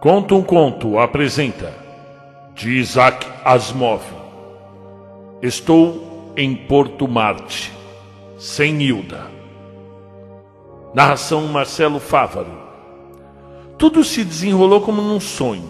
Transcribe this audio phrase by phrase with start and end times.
[0.00, 1.74] Conta um conto apresenta
[2.54, 4.00] de Isaac Asimov.
[5.42, 7.70] Estou em Porto Marte,
[8.38, 9.26] sem Hilda.
[10.94, 12.62] Narração Marcelo Fávaro.
[13.76, 15.68] Tudo se desenrolou como num sonho,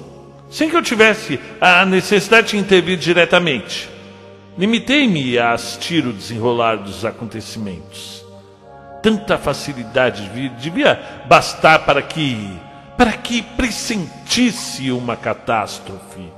[0.48, 3.91] sem que eu tivesse a necessidade de intervir diretamente.
[4.56, 8.24] Limitei-me a assistir o desenrolar dos acontecimentos.
[9.02, 12.70] Tanta facilidade devia bastar para que
[13.00, 16.30] para que pressentisse uma catástrofe.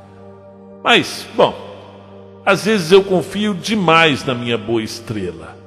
[0.81, 1.53] Mas, bom,
[2.47, 5.59] às vezes eu confio demais na minha boa estrela.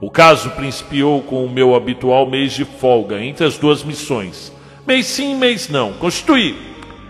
[0.00, 4.50] O caso principiou com o meu habitual mês de folga entre as duas missões.
[4.86, 5.92] Mês sim, mês não.
[5.92, 6.56] Constituí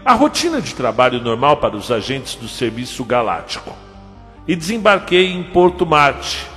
[0.05, 3.73] a rotina de trabalho normal para os agentes do Serviço Galáctico.
[4.45, 6.49] E desembarquei em Porto Marte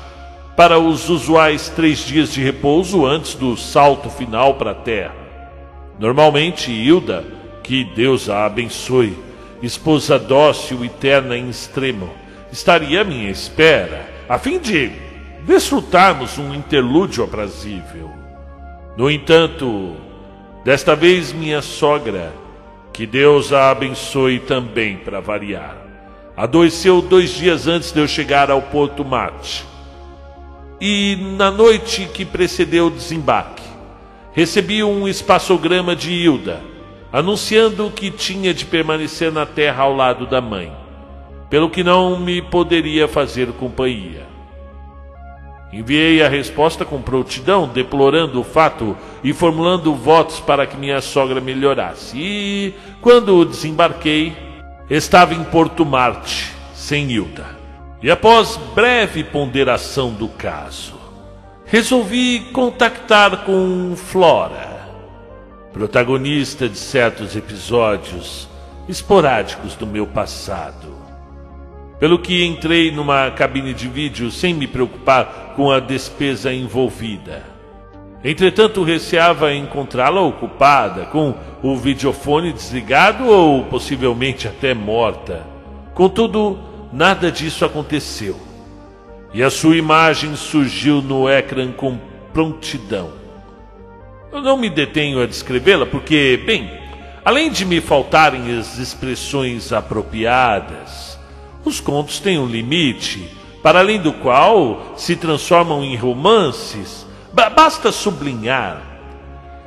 [0.57, 5.24] para os usuais três dias de repouso antes do salto final para a Terra.
[5.99, 7.25] Normalmente, Hilda,
[7.63, 9.17] que Deus a abençoe,
[9.61, 12.09] esposa dócil e terna em extremo,
[12.51, 14.91] estaria à minha espera, a fim de
[15.45, 18.11] desfrutarmos um interlúdio aprazível.
[18.97, 19.95] No entanto,
[20.63, 22.33] desta vez minha sogra,
[22.93, 25.77] que Deus a abençoe também para variar,
[26.35, 29.65] adoeceu dois dias antes de eu chegar ao Porto Mate.
[30.79, 33.64] E na noite que precedeu o desembarque,
[34.35, 36.61] recebi um espaçograma de Hilda,
[37.11, 40.73] anunciando que tinha de permanecer na terra ao lado da mãe,
[41.49, 44.27] pelo que não me poderia fazer companhia.
[45.71, 51.39] Enviei a resposta com prontidão, deplorando o fato e formulando votos para que minha sogra
[51.39, 52.17] melhorasse.
[52.17, 54.35] E, quando desembarquei,
[54.89, 57.45] estava em Porto Marte, sem Hilda.
[58.03, 61.04] E após breve ponderação do caso,
[61.67, 64.87] resolvi contactar com Flora,
[65.73, 68.47] protagonista de certos episódios
[68.87, 70.93] esporádicos do meu passado.
[71.99, 77.43] Pelo que entrei numa cabine de vídeo sem me preocupar com a despesa envolvida.
[78.23, 85.45] Entretanto, receava encontrá-la ocupada, com o videofone desligado ou possivelmente até morta.
[85.95, 86.59] Contudo,
[86.93, 88.44] nada disso aconteceu
[89.35, 91.99] e a sua imagem surgiu no ecrã com
[92.31, 93.11] prontidão.
[94.31, 96.71] Eu não me detenho a descrevê-la porque, bem,
[97.25, 101.19] além de me faltarem as expressões apropriadas,
[101.65, 103.29] os contos têm um limite,
[103.61, 107.05] para além do qual se transformam em romances.
[107.33, 108.81] Basta sublinhar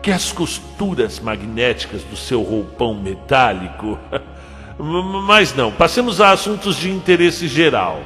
[0.00, 3.98] que as costuras magnéticas do seu roupão metálico.
[5.26, 8.00] Mas não, passemos a assuntos de interesse geral.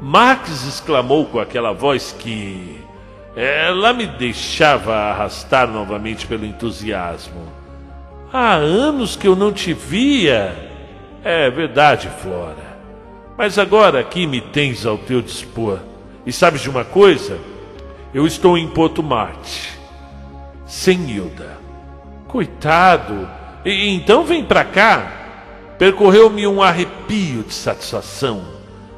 [0.00, 2.80] Marx exclamou com aquela voz que
[3.34, 7.52] ela me deixava arrastar novamente pelo entusiasmo.
[8.32, 10.54] Há anos que eu não te via.
[11.24, 12.78] É verdade, Flora.
[13.36, 15.78] Mas agora aqui me tens ao teu dispor.
[16.26, 17.38] E sabes de uma coisa?
[18.12, 19.78] Eu estou em Porto Marte,
[20.66, 21.58] sem Hilda.
[22.26, 23.28] Coitado.
[23.64, 25.12] E, então vem para cá.
[25.78, 28.44] Percorreu-me um arrepio de satisfação.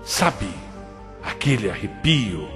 [0.03, 0.60] Sabe?
[1.23, 2.49] Aquele arrepio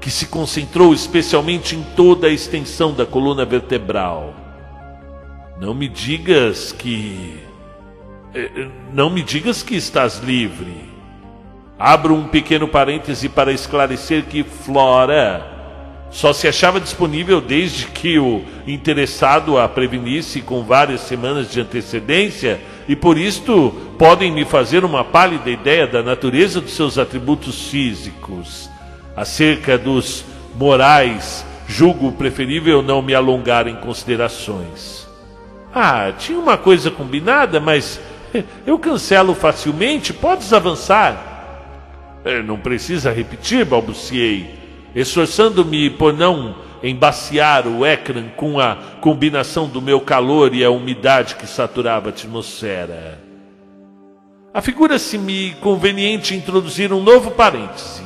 [0.00, 4.34] que se concentrou especialmente em toda a extensão da coluna vertebral.
[5.60, 7.38] Não me digas que.
[8.34, 10.74] Eh, não me digas que estás livre.
[11.78, 15.56] Abro um pequeno parêntese para esclarecer que Flora
[16.10, 22.60] só se achava disponível desde que o interessado a prevenisse com várias semanas de antecedência
[22.88, 28.70] e por isto podem me fazer uma pálida ideia da natureza dos seus atributos físicos.
[29.16, 30.24] Acerca dos
[30.54, 35.06] morais, julgo preferível não me alongar em considerações.
[35.74, 38.00] Ah, tinha uma coisa combinada, mas
[38.66, 41.34] eu cancelo facilmente, podes avançar.
[42.24, 44.58] É, não precisa repetir, balbuciei,
[44.94, 51.36] esforçando-me por não embaciar o ecrã com a combinação do meu calor e a umidade
[51.36, 53.25] que saturava a atmosfera.
[54.56, 58.02] Afigura-se-me conveniente introduzir um novo parêntese.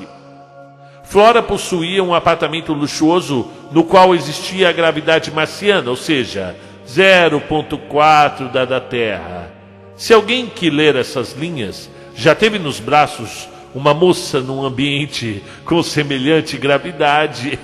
[1.04, 6.56] Flora possuía um apartamento luxuoso no qual existia a gravidade marciana, ou seja,
[6.88, 9.48] 0.4 da da Terra.
[9.94, 15.80] Se alguém que ler essas linhas já teve nos braços uma moça num ambiente com
[15.84, 17.60] semelhante gravidade,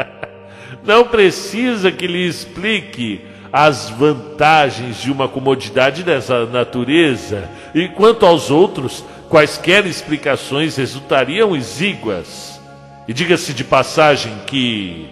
[0.82, 3.20] não precisa que lhe explique
[3.52, 12.60] as vantagens de uma comodidade dessa natureza, e quanto aos outros, quaisquer explicações resultariam exíguas.
[13.06, 15.08] E diga-se de passagem que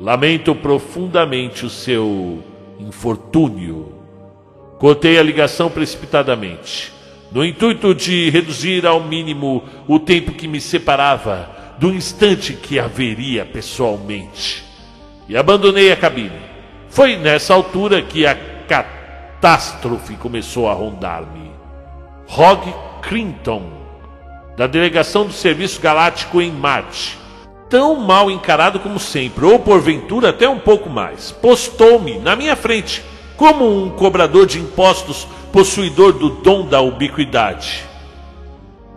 [0.00, 2.42] lamento profundamente o seu
[2.78, 3.92] infortúnio.
[4.78, 6.92] Cortei a ligação precipitadamente,
[7.30, 13.44] no intuito de reduzir ao mínimo o tempo que me separava do instante que haveria
[13.44, 14.64] pessoalmente.
[15.28, 16.53] E abandonei a cabine.
[16.94, 18.36] Foi nessa altura que a
[18.68, 21.50] catástrofe começou a rondar-me.
[22.28, 23.64] Hog Clinton,
[24.56, 27.18] da delegação do Serviço Galáctico em Marte,
[27.68, 33.02] tão mal encarado como sempre, ou porventura até um pouco mais, postou-me na minha frente
[33.36, 37.82] como um cobrador de impostos possuidor do dom da ubiquidade.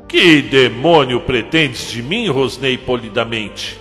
[0.07, 3.75] Que demônio pretendes de mim, rosnei polidamente.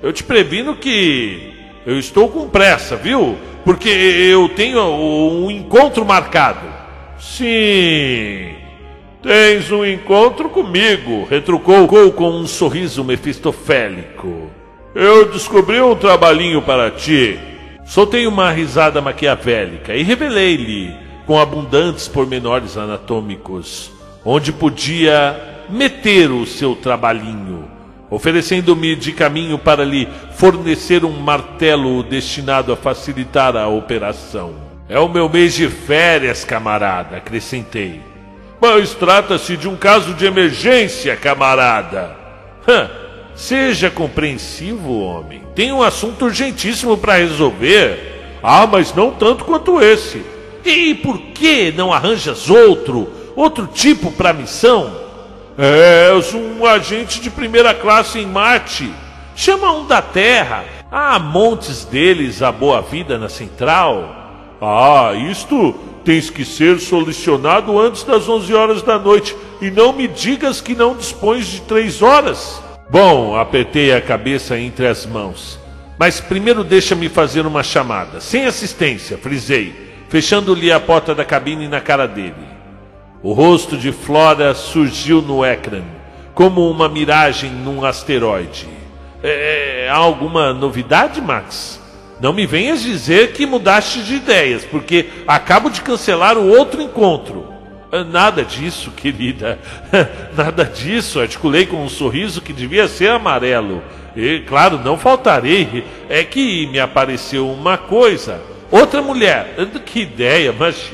[0.00, 1.52] Eu te previno que
[1.84, 3.36] eu estou com pressa, viu?
[3.66, 6.64] Porque eu tenho um encontro marcado.
[7.18, 8.54] Sim,
[9.20, 14.48] tens um encontro comigo, retrucou com um sorriso mefistofélico.
[14.94, 17.40] Eu descobri um trabalhinho para ti.
[17.84, 20.94] Soltei uma risada maquiavélica e revelei-lhe,
[21.26, 23.90] com abundantes pormenores anatômicos,
[24.24, 27.68] onde podia meter o seu trabalhinho,
[28.10, 34.54] oferecendo-me de caminho para lhe fornecer um martelo destinado a facilitar a operação.
[34.88, 38.00] É o meu mês de férias, camarada, acrescentei.
[38.60, 42.16] Mas trata-se de um caso de emergência, camarada.
[42.66, 42.88] Hã,
[43.34, 45.42] seja compreensivo, homem.
[45.54, 48.38] Tem um assunto urgentíssimo para resolver.
[48.42, 50.22] Ah, mas não tanto quanto esse.
[50.64, 55.05] E por que não arranjas outro, outro tipo para a missão?
[55.58, 58.92] És um agente de primeira classe em Marte.
[59.34, 60.64] Chama um da Terra.
[60.92, 64.54] Há montes deles à boa vida na central.
[64.60, 65.74] Ah, isto
[66.04, 69.34] tens que ser solucionado antes das 11 horas da noite.
[69.60, 72.62] E não me digas que não dispões de três horas.
[72.90, 75.58] Bom, apertei a cabeça entre as mãos.
[75.98, 78.20] Mas primeiro deixa-me fazer uma chamada.
[78.20, 79.74] Sem assistência, frisei,
[80.10, 82.55] fechando-lhe a porta da cabine na cara dele.
[83.22, 85.82] O rosto de Flora surgiu no ecrã,
[86.34, 88.68] como uma miragem num asteroide.
[89.22, 91.80] É, há alguma novidade, Max?
[92.20, 97.46] Não me venhas dizer que mudaste de ideias, porque acabo de cancelar o outro encontro.
[97.90, 99.58] Ah, nada disso, querida.
[100.36, 101.20] Nada disso.
[101.20, 103.82] Articulei com um sorriso que devia ser amarelo.
[104.16, 105.84] E, claro, não faltarei.
[106.08, 108.40] É que me apareceu uma coisa.
[108.70, 109.54] Outra mulher.
[109.84, 110.90] Que ideia, mas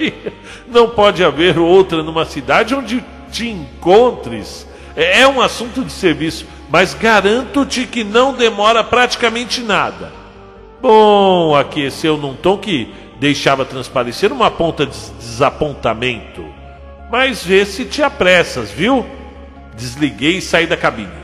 [0.69, 4.67] não pode haver outra numa cidade onde te encontres.
[4.95, 10.13] É, é um assunto de serviço, mas garanto-te que não demora praticamente nada.
[10.81, 16.45] Bom, aqueceu num tom que deixava transparecer uma ponta de desapontamento.
[17.11, 19.07] Mas vê se te apressas, viu?
[19.77, 21.23] Desliguei e saí da cabine.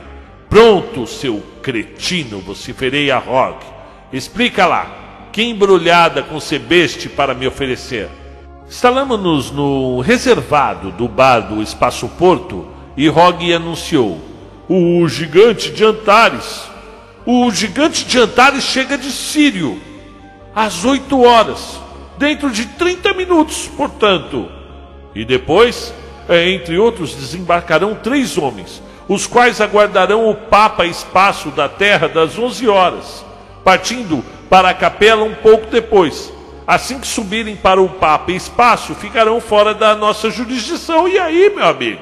[0.49, 3.65] Pronto, seu cretino, vociferei a Rock.
[4.13, 8.09] Explica lá, que embrulhada concebeste para me oferecer?
[8.67, 14.19] Instalamos-nos no reservado do bar do Espaço Porto e Rog anunciou:
[14.67, 16.69] O gigante de Antares.
[17.25, 19.79] O gigante de Antares chega de Sírio
[20.55, 21.79] às 8 horas,
[22.17, 24.49] dentro de 30 minutos, portanto.
[25.15, 25.93] E depois,
[26.27, 32.37] é, entre outros, desembarcarão três homens, os quais aguardarão o Papa Espaço da Terra das
[32.37, 33.25] 11 horas,
[33.63, 36.33] partindo para a capela um pouco depois.
[36.65, 41.07] Assim que subirem para o Papa Espaço, ficarão fora da nossa jurisdição.
[41.07, 42.01] E aí, meu amigo?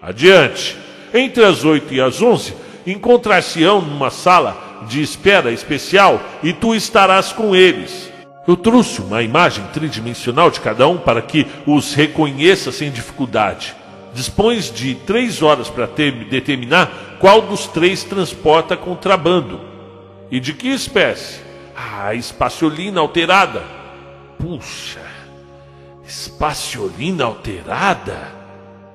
[0.00, 0.76] Adiante.
[1.12, 2.54] Entre as 8 e as 11,
[2.86, 8.12] encontrar-se-ão numa sala de espera especial e tu estarás com eles.
[8.46, 13.74] Eu trouxe uma imagem tridimensional de cada um para que os reconheça sem dificuldade.
[14.14, 19.60] Dispões de três horas para determinar qual dos três transporta contrabando.
[20.30, 21.45] E de que espécie?
[21.76, 23.62] Ah, espaciolina alterada.
[24.38, 25.00] Puxa,
[26.06, 28.16] espaciolina alterada?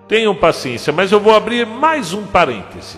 [0.08, 2.98] Tenham paciência, mas eu vou abrir mais um parêntese.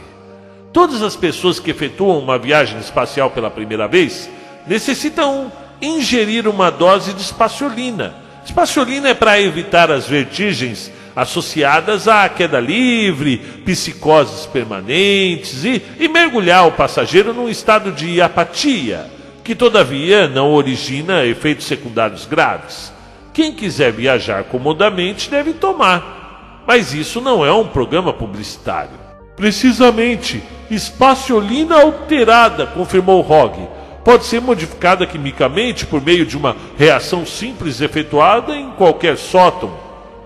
[0.72, 4.30] Todas as pessoas que efetuam uma viagem espacial pela primeira vez
[4.66, 8.16] necessitam ingerir uma dose de espaciolina.
[8.46, 16.68] Espaciolina é para evitar as vertigens associadas à queda livre, psicoses permanentes e, e mergulhar
[16.68, 19.06] o passageiro num estado de apatia,
[19.44, 22.94] que todavia não origina efeitos secundários graves.
[23.34, 29.04] Quem quiser viajar comodamente deve tomar, mas isso não é um programa publicitário.
[29.36, 33.68] Precisamente, espaciolina alterada, confirmou Hogg
[34.04, 39.74] pode ser modificada quimicamente por meio de uma reação simples efetuada em qualquer sótão,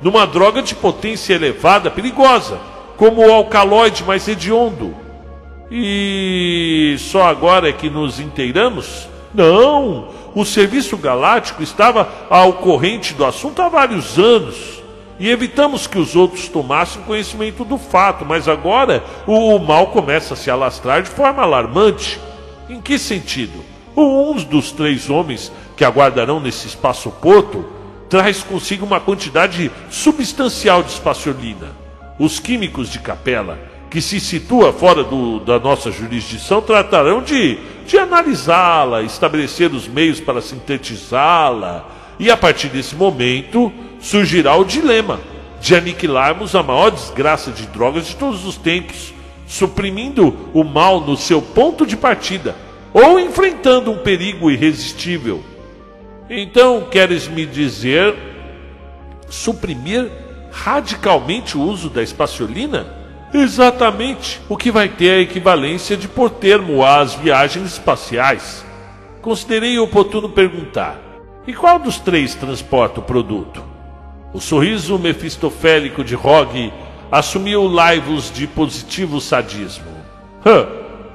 [0.02, 2.60] numa droga de potência elevada perigosa,
[2.98, 4.96] como o alcaloide mais hediondo.
[5.72, 9.08] E só agora é que nos inteiramos?
[9.34, 10.18] Não!
[10.40, 14.84] o Serviço Galáctico estava ao corrente do assunto há vários anos.
[15.20, 20.38] E evitamos que os outros tomassem conhecimento do fato, mas agora o mal começa a
[20.38, 22.20] se alastrar de forma alarmante.
[22.70, 23.66] Em que sentido?
[23.96, 27.66] Um dos três homens que aguardarão nesse espaço-porto
[28.08, 31.76] traz consigo uma quantidade substancial de espaciolina.
[32.20, 33.58] Os químicos de capela,
[33.90, 40.20] que se situa fora do, da nossa jurisdição, tratarão de, de analisá-la, estabelecer os meios
[40.20, 41.86] para sintetizá-la,
[42.20, 45.20] e a partir desse momento surgirá o dilema
[45.60, 49.14] de aniquilarmos a maior desgraça de drogas de todos os tempos,
[49.48, 52.56] suprimindo o mal no seu ponto de partida,
[52.94, 55.44] ou enfrentando um perigo irresistível
[56.30, 58.14] então, queres me dizer
[59.30, 60.12] suprimir
[60.52, 62.97] radicalmente o uso da espaciolina?
[63.34, 68.66] Exatamente, o que vai ter a equivalência de pôr termo às viagens espaciais.
[69.22, 71.00] Considerei oportuno perguntar:
[71.46, 73.64] e qual dos três transporta o produto?
[74.34, 76.72] O sorriso mefistofélico de Rog
[77.12, 79.92] assumiu laivos de positivo sadismo.
[80.46, 80.68] Hã,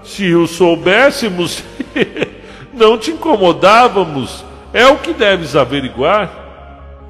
[0.02, 1.62] se o soubéssemos,
[2.72, 6.30] não te incomodávamos é o que deves averiguar.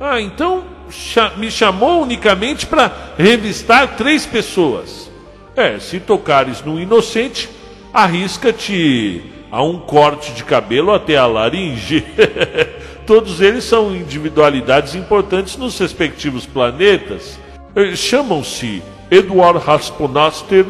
[0.01, 0.65] Ah, então
[1.37, 5.11] me chamou unicamente para revistar três pessoas.
[5.55, 7.49] É, se tocares no inocente,
[7.93, 12.05] arrisca-te a um corte de cabelo até a laringe.
[13.07, 17.39] Todos eles são individualidades importantes nos respectivos planetas.
[17.75, 20.65] Eh, chamam-se Eduard Rasponaster,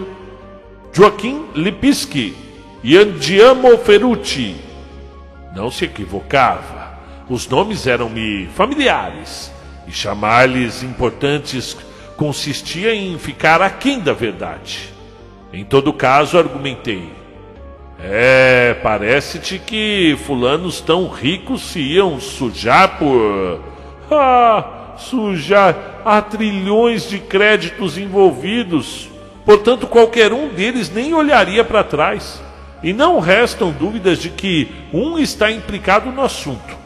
[0.93, 2.35] Joaquim Lipinski
[2.83, 4.57] e Andiamo Ferrucci.
[5.55, 6.99] Não se equivocava.
[7.29, 9.51] Os nomes eram-me familiares,
[9.87, 11.77] e chamar-lhes importantes
[12.17, 14.91] consistia em ficar aquém da verdade.
[15.53, 17.11] Em todo caso, argumentei.
[18.01, 23.73] É, parece-te que fulanos tão ricos se iam sujar por.
[24.15, 29.09] Ah, sujar há trilhões de créditos envolvidos.
[29.43, 32.43] Portanto, qualquer um deles nem olharia para trás.
[32.83, 36.77] E não restam dúvidas de que um está implicado no assunto.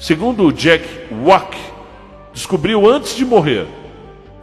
[0.00, 0.84] Segundo Jack
[1.24, 1.56] Wack,
[2.32, 3.66] descobriu antes de morrer.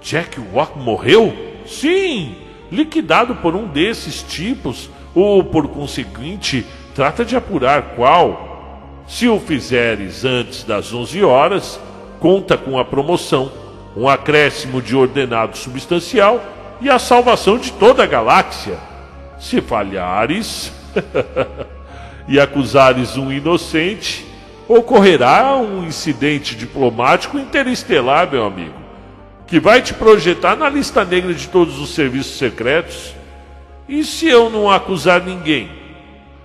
[0.02, 1.34] Jack Wack morreu?
[1.66, 2.36] Sim,
[2.72, 6.66] liquidado por um desses tipos, ou por conseguinte,
[6.96, 9.04] trata de apurar qual.
[9.08, 11.80] Se o fizeres antes das 11 horas,
[12.20, 13.52] conta com a promoção,
[13.96, 16.42] um acréscimo de ordenado substancial
[16.80, 18.78] e a salvação de toda a galáxia.
[19.40, 20.72] Se falhares
[22.28, 24.29] e acusares um inocente,
[24.70, 28.76] ocorrerá um incidente diplomático interestelar, meu amigo,
[29.48, 33.16] que vai te projetar na lista negra de todos os serviços secretos.
[33.88, 35.72] E se eu não acusar ninguém?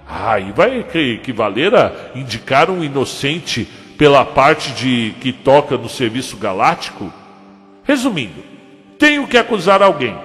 [0.09, 6.39] Aí ah, vai equivaler a indicar um inocente pela parte de que toca no serviço
[6.39, 7.13] galáctico?
[7.83, 8.43] Resumindo,
[8.99, 10.17] tenho que acusar alguém,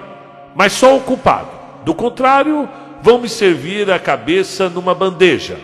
[0.54, 1.50] mas só o culpado.
[1.84, 2.66] Do contrário,
[3.02, 5.58] vão me servir a cabeça numa bandeja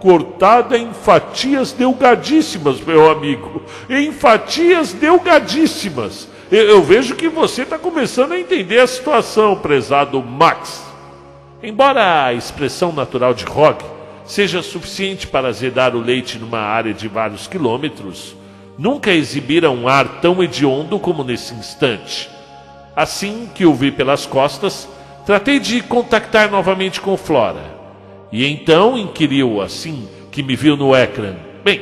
[0.00, 3.62] cortada em fatias delgadíssimas, meu amigo.
[3.88, 6.28] Em fatias delgadíssimas.
[6.50, 10.84] Eu, vejo que você está começando a entender a situação, prezado Max.
[11.60, 13.84] Embora a expressão natural de Rock
[14.24, 18.36] seja suficiente para azedar o leite numa área de vários quilômetros,
[18.78, 22.30] nunca exibira um ar tão hediondo como nesse instante.
[22.94, 24.88] Assim que o vi pelas costas,
[25.24, 27.75] tratei de contactar novamente com Flora.
[28.36, 31.36] E então inquiriu assim que me viu no ecrã.
[31.64, 31.80] Bem,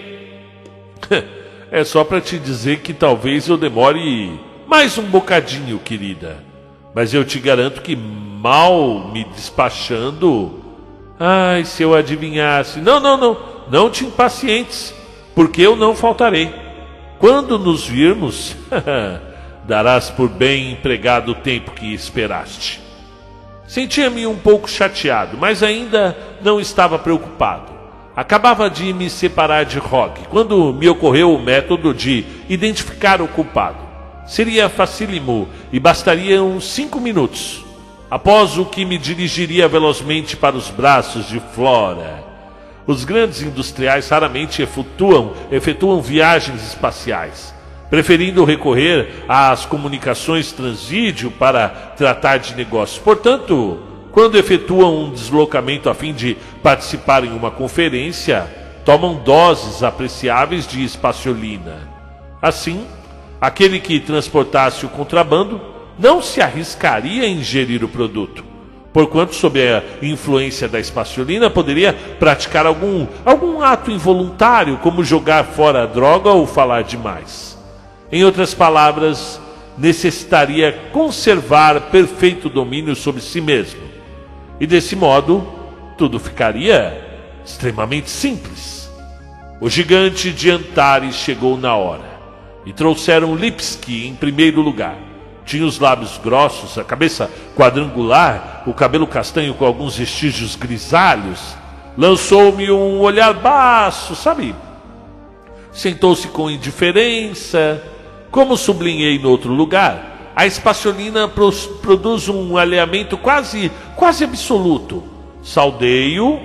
[1.69, 6.45] é só para te dizer que talvez eu demore mais um bocadinho, querida.
[6.95, 10.63] Mas eu te garanto que mal me despachando.
[11.19, 12.79] Ai, se eu adivinhasse.
[12.79, 13.37] Não, não, não.
[13.69, 14.95] Não te impacientes,
[15.35, 16.55] porque eu não faltarei.
[17.19, 18.55] Quando nos virmos,
[19.67, 22.85] darás por bem empregado o tempo que esperaste.
[23.67, 27.73] Sentia-me um pouco chateado, mas ainda não estava preocupado.
[28.15, 33.79] Acabava de me separar de Rock quando me ocorreu o método de identificar o culpado.
[34.27, 37.65] Seria facílimo e bastariam cinco minutos.
[38.11, 42.23] Após o que me dirigiria velozmente para os braços de Flora.
[42.87, 47.55] Os grandes industriais raramente efetuam, efetuam viagens espaciais
[47.95, 52.99] preferindo recorrer às comunicações transvídeo para tratar de negócios.
[52.99, 58.47] Portanto, quando efetuam um deslocamento a fim de participar em uma conferência,
[58.85, 61.89] tomam doses apreciáveis de espaciolina.
[62.41, 62.87] Assim,
[63.41, 65.61] aquele que transportasse o contrabando
[65.99, 68.45] não se arriscaria a ingerir o produto,
[68.93, 75.83] porquanto, sob a influência da espaciolina, poderia praticar algum, algum ato involuntário, como jogar fora
[75.83, 77.59] a droga ou falar demais.
[78.13, 79.41] Em outras palavras,
[79.77, 83.84] necessitaria conservar perfeito domínio sobre si mesmo.
[84.65, 85.47] E desse modo,
[85.99, 88.91] tudo ficaria extremamente simples.
[89.61, 92.19] O gigante de Antares chegou na hora
[92.65, 94.97] e trouxeram Lipski em primeiro lugar.
[95.45, 101.55] Tinha os lábios grossos, a cabeça quadrangular, o cabelo castanho com alguns vestígios grisalhos.
[101.95, 104.55] Lançou-me um olhar baço, sabe?
[105.73, 107.83] Sentou-se com indiferença.
[108.31, 115.03] Como sublinhei no outro lugar, a espaciolina produz um alinhamento quase, quase absoluto.
[115.43, 116.41] Saudei-o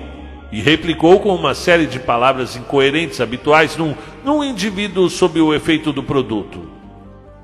[0.52, 3.94] e replicou com uma série de palavras incoerentes habituais num,
[4.24, 6.68] num indivíduo sob o efeito do produto.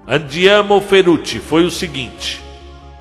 [0.07, 2.41] Andiamo Ferrucci foi o seguinte: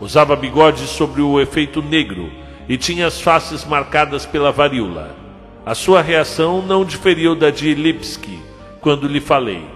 [0.01, 2.31] usava bigode sobre o efeito negro
[2.67, 5.15] e tinha as faces marcadas pela varíola.
[5.63, 8.39] A sua reação não diferiu da de Lipski
[8.81, 9.74] quando lhe falei.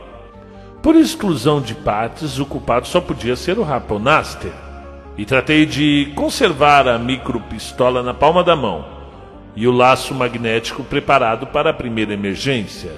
[0.81, 4.53] Por exclusão de partes, o culpado só podia ser o Raponaster.
[5.17, 8.85] E tratei de conservar a micropistola na palma da mão
[9.53, 12.93] e o laço magnético preparado para a primeira emergência.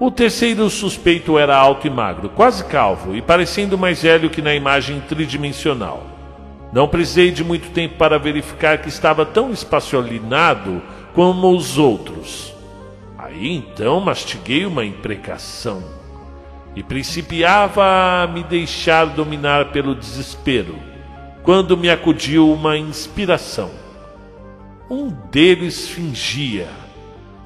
[0.00, 4.52] O terceiro suspeito era alto e magro, quase calvo e parecendo mais velho que na
[4.52, 6.02] imagem tridimensional.
[6.72, 10.82] Não precisei de muito tempo para verificar que estava tão espaciolinado
[11.14, 12.52] como os outros.
[13.16, 15.99] Aí então mastiguei uma imprecação
[16.74, 20.76] e principiava a me deixar dominar pelo desespero,
[21.42, 23.70] quando me acudiu uma inspiração.
[24.88, 26.68] Um deles fingia,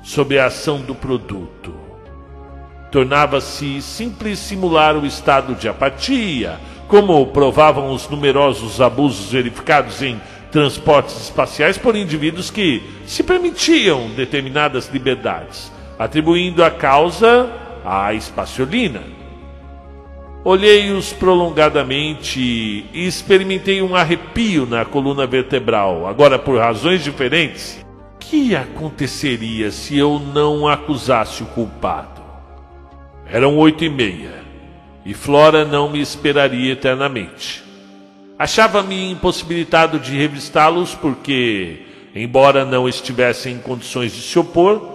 [0.02, 1.84] sob a ação do produto
[2.94, 10.20] tornava-se simples simular o estado de apatia, como provavam os numerosos abusos verificados em
[10.52, 17.50] transportes espaciais por indivíduos que se permitiam determinadas liberdades, atribuindo a causa
[17.84, 19.02] à espaciolina.
[20.44, 27.84] Olhei-os prolongadamente e experimentei um arrepio na coluna vertebral, agora por razões diferentes.
[28.20, 32.22] Que aconteceria se eu não acusasse o culpado?
[33.26, 34.42] Eram oito e meia,
[35.04, 37.64] e Flora não me esperaria eternamente.
[38.38, 44.93] Achava-me impossibilitado de revistá-los porque, embora não estivesse em condições de se opor,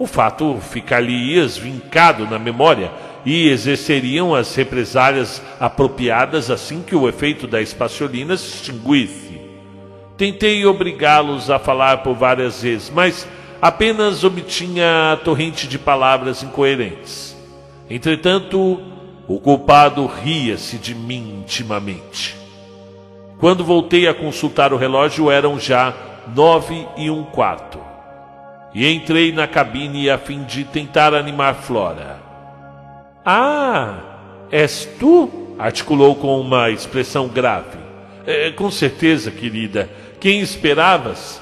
[0.00, 2.90] o fato ficar-lhe vincado na memória
[3.22, 9.38] e exerceriam as represálias apropriadas assim que o efeito da espaciolina se extinguisse.
[10.16, 13.28] Tentei obrigá-los a falar por várias vezes, mas
[13.60, 17.36] apenas obtinha a torrente de palavras incoerentes.
[17.90, 18.80] Entretanto,
[19.28, 22.34] o culpado ria-se de mim intimamente.
[23.38, 25.92] Quando voltei a consultar o relógio, eram já
[26.34, 27.89] nove e um quarto.
[28.74, 32.18] E entrei na cabine a fim de tentar animar Flora.
[33.24, 33.98] Ah,
[34.50, 35.30] és tu?
[35.58, 37.78] articulou com uma expressão grave.
[38.26, 39.90] É, com certeza, querida.
[40.18, 41.40] Quem esperavas?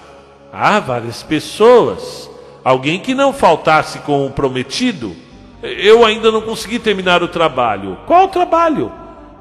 [0.52, 2.28] Ah, várias pessoas.
[2.64, 5.14] Alguém que não faltasse com o prometido
[5.62, 7.98] eu ainda não consegui terminar o trabalho.
[8.06, 8.92] Qual trabalho?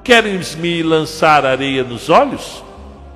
[0.03, 2.63] Querem me lançar areia nos olhos?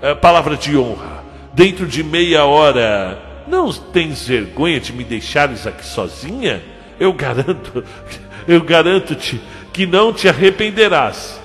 [0.01, 1.23] É, palavra de honra.
[1.53, 3.30] Dentro de meia hora.
[3.51, 6.63] Não tens vergonha de me deixares aqui sozinha?
[6.97, 7.83] Eu garanto,
[8.47, 9.41] eu garanto-te
[9.73, 11.37] que não te arrependerás.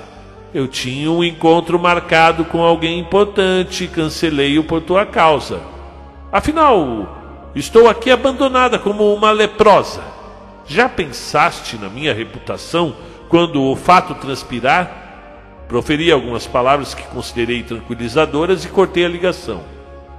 [0.55, 5.61] Eu tinha um encontro marcado com alguém importante e cancelei-o por tua causa.
[6.31, 10.05] Afinal, estou aqui abandonada como uma leprosa.
[10.65, 12.95] Já pensaste na minha reputação
[13.29, 15.65] quando o fato transpirar?
[15.67, 19.76] Proferi algumas palavras que considerei tranquilizadoras e cortei a ligação.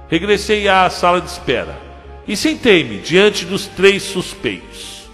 [0.08, 1.78] Regressei à sala de espera
[2.26, 5.08] e sentei-me diante dos três suspeitos.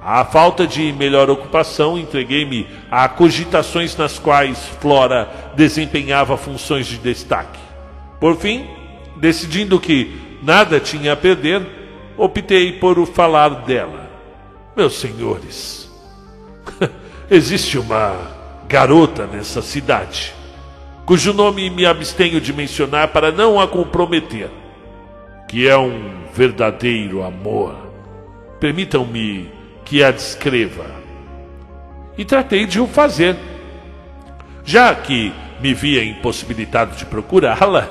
[0.00, 7.58] À falta de melhor ocupação, entreguei-me a cogitações nas quais Flora desempenhava funções de destaque.
[8.20, 8.66] Por fim,
[9.16, 11.62] decidindo que nada tinha a perder,
[12.16, 14.08] optei por falar dela.
[14.76, 15.90] Meus senhores,
[17.30, 18.16] existe uma
[18.68, 20.34] garota nessa cidade,
[21.08, 24.50] cujo nome me abstenho de mencionar para não a comprometer,
[25.48, 27.74] que é um verdadeiro amor.
[28.60, 29.50] Permitam-me
[29.86, 30.84] que a descreva.
[32.18, 33.36] E tratei de o fazer.
[34.66, 37.88] Já que me via impossibilitado de procurá-la,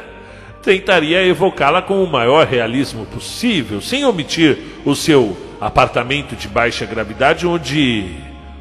[0.62, 7.46] tentaria evocá-la com o maior realismo possível, sem omitir o seu apartamento de baixa gravidade
[7.46, 8.04] onde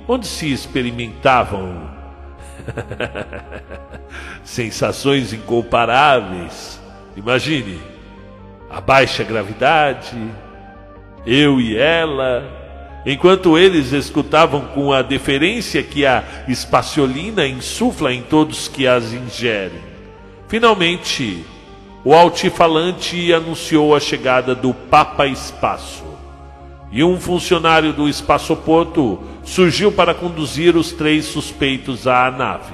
[0.08, 1.99] onde se experimentavam
[4.44, 6.80] sensações incomparáveis.
[7.16, 7.80] Imagine
[8.70, 10.16] a baixa gravidade,
[11.26, 12.44] eu e ela,
[13.06, 19.82] enquanto eles escutavam com a deferência que a espaciolina insufla em todos que as ingerem.
[20.48, 21.46] Finalmente,
[22.04, 26.04] o altifalante anunciou a chegada do Papa Espaço.
[26.92, 32.74] E um funcionário do espaçoporto surgiu para conduzir os três suspeitos à nave.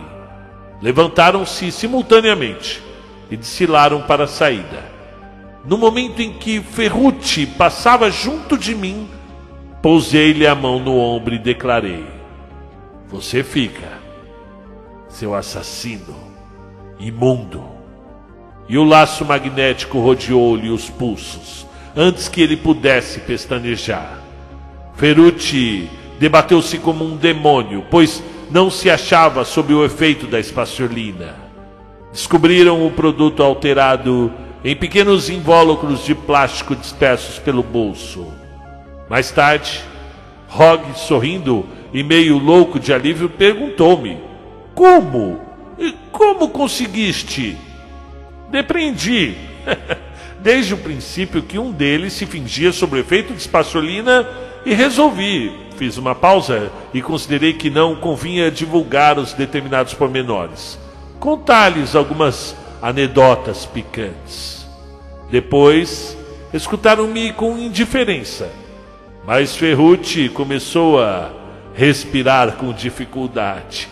[0.82, 2.82] Levantaram-se simultaneamente
[3.30, 4.84] e desfilaram para a saída.
[5.66, 9.10] No momento em que Ferrucci passava junto de mim,
[9.82, 12.06] pousei-lhe a mão no ombro e declarei:
[13.08, 14.00] Você fica,
[15.10, 16.16] seu assassino,
[17.00, 17.64] imundo.
[18.68, 24.20] E o laço magnético rodeou-lhe os pulsos, antes que ele pudesse pestanejar.
[24.96, 31.36] Ferrucci debateu-se como um demônio, pois não se achava sob o efeito da espaciolina.
[32.12, 34.32] Descobriram o produto alterado
[34.64, 38.26] em pequenos invólucros de plástico dispersos pelo bolso.
[39.10, 39.82] Mais tarde,
[40.50, 44.18] Hogg, sorrindo e meio louco de alívio, perguntou-me:
[44.74, 45.40] Como?
[46.12, 47.58] Como conseguiste?
[48.50, 49.36] Depreendi,
[50.40, 54.28] desde o princípio, que um deles se fingia sob o efeito de espaciolina
[54.66, 55.65] e resolvi.
[55.78, 60.80] Fiz uma pausa e considerei que não convinha divulgar os determinados pormenores.
[61.20, 64.66] Contar-lhes algumas anedotas picantes.
[65.30, 66.18] Depois,
[66.54, 68.50] escutaram-me com indiferença,
[69.26, 71.32] mas Ferrucci começou a
[71.74, 73.90] respirar com dificuldade.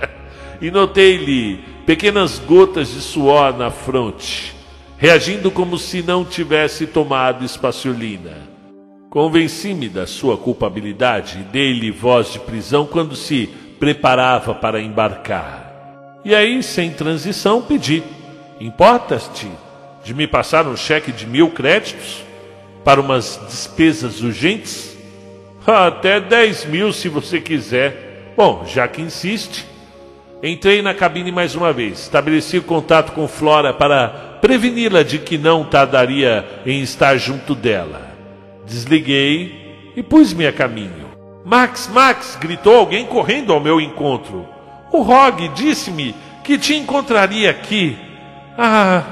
[0.60, 4.54] e notei-lhe pequenas gotas de suor na fronte,
[4.96, 8.45] reagindo como se não tivesse tomado espaciolina.
[9.16, 13.48] Convenci-me da sua culpabilidade e dei-lhe voz de prisão quando se
[13.80, 16.20] preparava para embarcar.
[16.22, 18.02] E aí, sem transição, pedi:
[18.60, 19.48] Importas-te
[20.04, 22.22] de me passar um cheque de mil créditos
[22.84, 24.94] para umas despesas urgentes?
[25.66, 28.34] Até dez mil se você quiser.
[28.36, 29.64] Bom, já que insiste.
[30.42, 32.00] Entrei na cabine mais uma vez.
[32.00, 34.08] Estabeleci contato com Flora para
[34.42, 38.05] preveni-la de que não tardaria em estar junto dela.
[38.66, 41.06] Desliguei e pus-me a caminho.
[41.44, 42.36] Max, Max!
[42.40, 44.44] gritou alguém correndo ao meu encontro.
[44.92, 47.96] O Rog disse-me que te encontraria aqui.
[48.58, 49.04] Ah,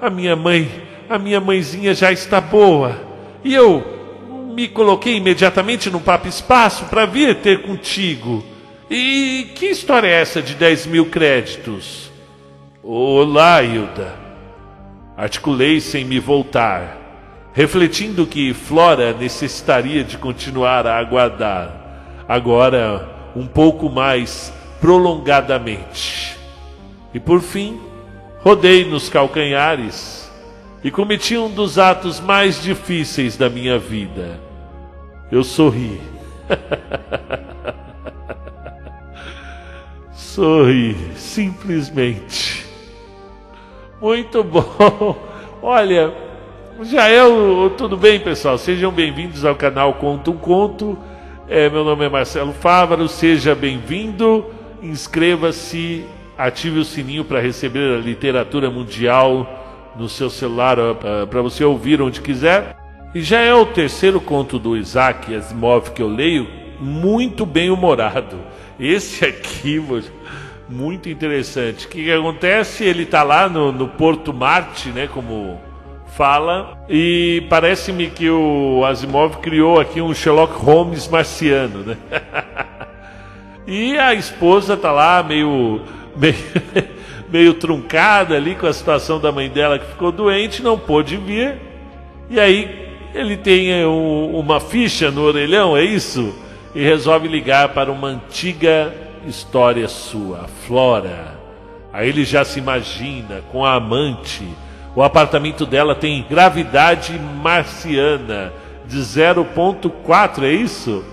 [0.00, 0.70] a minha mãe,
[1.08, 3.00] a minha mãezinha já está boa.
[3.42, 3.84] E eu
[4.54, 8.44] me coloquei imediatamente no papo espaço para vir ter contigo.
[8.88, 12.10] E que história é essa de 10 mil créditos?
[12.82, 14.14] Olá, Hilda.
[15.16, 16.99] Articulei sem me voltar,
[17.52, 26.36] refletindo que Flora necessitaria de continuar a aguardar, agora um pouco mais prolongadamente.
[27.12, 27.80] E por fim,
[28.42, 30.30] rodei nos calcanhares
[30.82, 34.40] e cometi um dos atos mais difíceis da minha vida.
[35.30, 36.00] Eu sorri.
[40.12, 42.66] sorri, simplesmente.
[44.00, 45.16] Muito bom.
[45.62, 46.29] Olha,
[46.82, 47.20] já é.
[47.76, 48.56] Tudo bem, pessoal?
[48.56, 50.98] Sejam bem-vindos ao canal Conto um Conto.
[51.48, 54.46] É, meu nome é Marcelo Fávaro, seja bem-vindo.
[54.82, 56.04] Inscreva-se
[56.38, 60.76] ative o sininho para receber a literatura mundial no seu celular
[61.28, 62.76] para você ouvir onde quiser.
[63.14, 68.38] E já é o terceiro conto do Isaac Asimov que eu leio, muito bem humorado.
[68.78, 69.84] Esse aqui,
[70.66, 71.84] muito interessante.
[71.84, 72.84] O que, que acontece?
[72.84, 75.60] Ele está lá no, no Porto Marte, né, como
[76.20, 81.96] fala, e parece-me que o Asimov criou aqui um Sherlock Holmes marciano, né?
[83.66, 85.80] e a esposa está lá meio
[86.14, 86.34] meio,
[87.32, 91.54] meio truncada ali com a situação da mãe dela que ficou doente, não pôde vir.
[92.28, 96.34] E aí ele tem eh, um, uma ficha no orelhão, é isso?
[96.74, 98.92] E resolve ligar para uma antiga
[99.26, 101.40] história sua, Flora.
[101.90, 104.46] Aí ele já se imagina com a amante.
[104.94, 108.52] O apartamento dela tem gravidade marciana
[108.86, 111.04] de 0,4, é isso?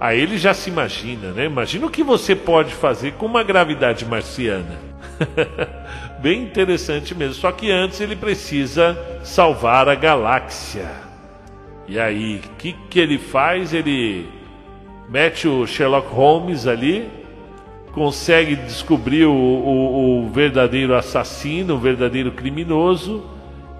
[0.00, 1.44] Aí ele já se imagina, né?
[1.44, 4.78] Imagina o que você pode fazer com uma gravidade marciana.
[6.20, 7.34] Bem interessante mesmo.
[7.34, 10.90] Só que antes ele precisa salvar a galáxia.
[11.86, 13.72] E aí, o que, que ele faz?
[13.72, 14.28] Ele
[15.08, 17.08] mete o Sherlock Holmes ali,
[17.94, 23.24] consegue descobrir o, o, o verdadeiro assassino, o verdadeiro criminoso.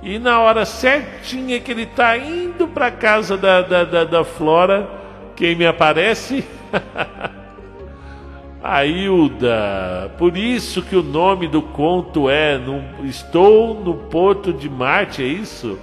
[0.03, 4.25] E na hora certinha que ele está indo para a casa da, da, da, da
[4.25, 4.89] Flora
[5.37, 6.45] quem me aparece?
[8.63, 15.23] Ailda, por isso que o nome do conto é no, Estou no Porto de Marte,
[15.23, 15.79] é isso?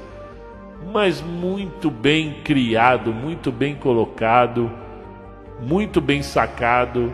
[0.91, 4.71] Mas muito bem criado, muito bem colocado,
[5.59, 7.13] muito bem sacado.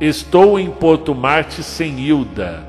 [0.00, 2.66] Estou em Porto Marte sem Hilda.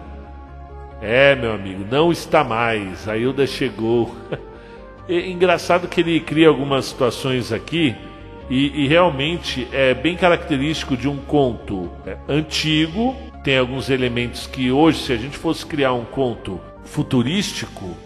[1.01, 3.07] É, meu amigo, não está mais.
[3.07, 4.15] A Hilda chegou.
[5.07, 7.95] É engraçado que ele cria algumas situações aqui
[8.49, 13.15] e, e, realmente é bem característico de um conto é, antigo.
[13.43, 17.97] Tem alguns elementos que hoje, se a gente fosse criar um conto futurístico,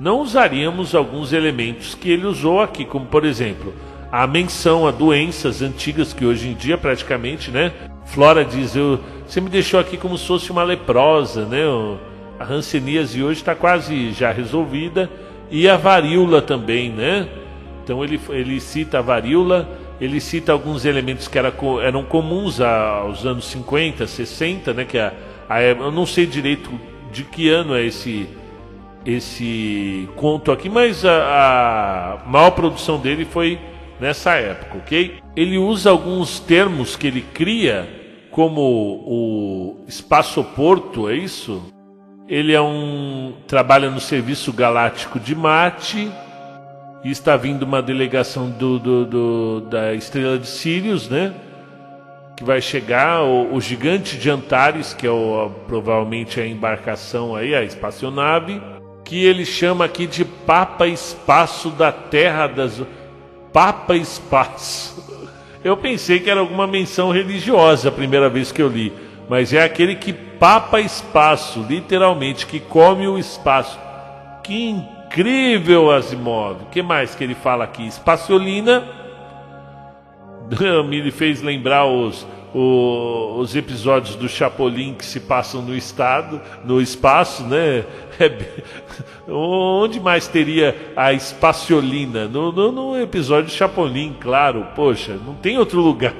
[0.00, 3.72] não usaríamos alguns elementos que ele usou aqui, como por exemplo
[4.10, 7.72] a menção a doenças antigas que hoje em dia praticamente, né?
[8.12, 11.62] Flora diz: eu, você me deixou aqui como se fosse uma leprosa, né?
[12.38, 15.10] A hanseníase hoje está quase já resolvida
[15.50, 17.26] e a varíola também, né?
[17.82, 19.68] Então ele, ele cita a varíola,
[20.00, 24.84] ele cita alguns elementos que era, eram comuns aos anos 50, 60, né?
[24.84, 25.12] Que a,
[25.48, 26.70] a, eu não sei direito
[27.10, 28.28] de que ano é esse
[29.04, 33.58] esse conto aqui, mas a, a maior produção dele foi
[33.98, 35.14] nessa época, ok?
[35.34, 38.01] Ele usa alguns termos que ele cria,
[38.32, 41.62] como o espaço-porto, é isso?
[42.26, 46.10] Ele é um trabalha no serviço galáctico de Marte
[47.04, 51.34] e está vindo uma delegação do, do, do, da estrela de Sirius, né?
[52.34, 57.54] Que vai chegar o, o gigante de Antares, que é o, provavelmente a embarcação aí,
[57.54, 58.62] a espaçonave,
[59.04, 62.80] que ele chama aqui de Papa Espaço da Terra das
[63.52, 65.11] Papa Espaço.
[65.64, 68.92] Eu pensei que era alguma menção religiosa a primeira vez que eu li,
[69.28, 73.78] mas é aquele que papa espaço, literalmente, que come o espaço.
[74.42, 76.62] Que incrível, Asimov.
[76.62, 77.86] O que mais que ele fala aqui?
[77.86, 78.82] Espaciolina.
[80.88, 86.80] Me fez lembrar os, os, os episódios do Chapolin que se passam no estado, no
[86.80, 87.84] espaço, né?
[88.20, 88.30] É,
[89.28, 92.28] onde mais teria a espaciolina?
[92.28, 94.66] No, no, no episódio Chapolin, claro.
[94.74, 96.14] Poxa, não tem outro lugar.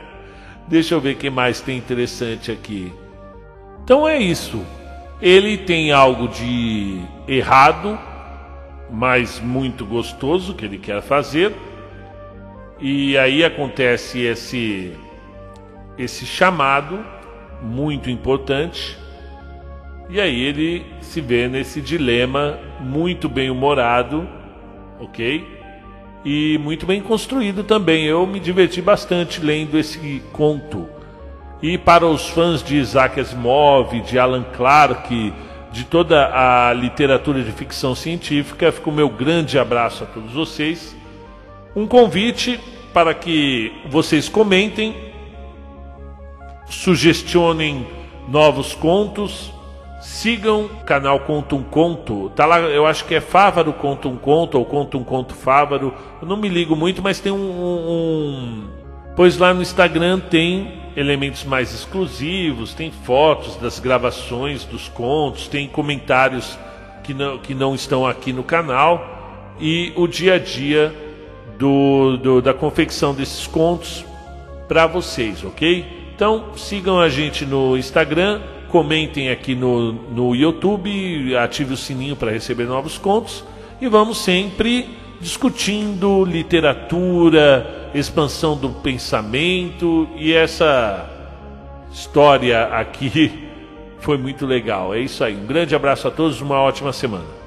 [0.68, 2.92] Deixa eu ver o que mais tem interessante aqui.
[3.82, 4.64] Então é isso.
[5.20, 7.98] Ele tem algo de errado,
[8.90, 11.52] mas muito gostoso que ele quer fazer.
[12.80, 14.92] E aí acontece esse
[16.00, 17.04] esse chamado
[17.62, 18.96] muito importante.
[20.08, 24.26] E aí ele se vê nesse dilema muito bem humorado,
[24.98, 25.46] OK?
[26.24, 28.06] E muito bem construído também.
[28.06, 30.88] Eu me diverti bastante lendo esse conto.
[31.62, 35.32] E para os fãs de Isaac Asimov, de Alan Clarke,
[35.70, 38.72] de toda a literatura de ficção científica.
[38.72, 40.96] Fica o meu grande abraço a todos vocês.
[41.76, 42.58] Um convite
[42.92, 45.09] para que vocês comentem,
[46.70, 47.86] sugestionem
[48.28, 49.52] novos contos,
[50.00, 52.30] sigam o canal Conto um Conto.
[52.34, 55.92] Tá lá, eu acho que é Fávaro Conto um Conto ou Conto um Conto Fávaro.
[56.22, 58.68] Eu não me ligo muito, mas tem um, um
[59.14, 65.68] pois lá no Instagram tem elementos mais exclusivos, tem fotos das gravações dos contos, tem
[65.68, 66.58] comentários
[67.04, 70.94] que não, que não estão aqui no canal e o dia a dia
[71.58, 74.04] do, do da confecção desses contos
[74.66, 75.99] para vocês, ok?
[76.20, 82.30] Então sigam a gente no Instagram, comentem aqui no, no YouTube, ative o sininho para
[82.30, 83.42] receber novos contos
[83.80, 91.08] e vamos sempre discutindo literatura, expansão do pensamento e essa
[91.90, 93.48] história aqui
[94.00, 94.92] foi muito legal.
[94.92, 95.34] É isso aí.
[95.34, 97.39] Um grande abraço a todos, uma ótima semana.